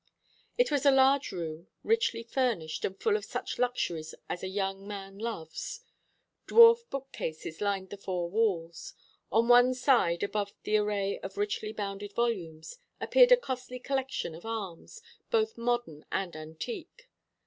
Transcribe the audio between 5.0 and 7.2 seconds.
loves. Dwarf book